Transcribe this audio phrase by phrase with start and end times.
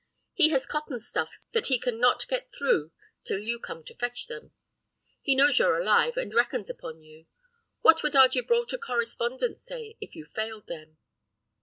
[0.33, 2.91] He has cotton stuffs that he can not get through
[3.23, 4.51] till you come to fetch them.
[5.21, 7.27] He knows you're alive, and reckons upon you.
[7.81, 10.97] What would our Gibraltar correspondents say if you failed them?